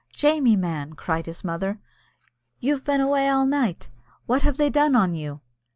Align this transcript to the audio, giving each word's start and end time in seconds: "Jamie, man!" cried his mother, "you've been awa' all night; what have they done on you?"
"Jamie, 0.09 0.55
man!" 0.55 0.93
cried 0.93 1.27
his 1.27 1.43
mother, 1.43 1.77
"you've 2.59 2.83
been 2.83 3.01
awa' 3.01 3.29
all 3.29 3.45
night; 3.45 3.87
what 4.25 4.41
have 4.41 4.57
they 4.57 4.71
done 4.71 4.95
on 4.95 5.13
you?" 5.13 5.41